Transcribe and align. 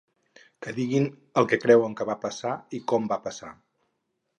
Que 0.65 0.73
diguin 0.77 1.05
el 1.43 1.49
què 1.53 1.61
creuen 1.67 1.95
que 2.01 2.11
va 2.13 2.19
passar 2.27 2.59
i 2.81 2.85
com 2.93 3.11
va 3.17 3.23
passar. 3.29 3.57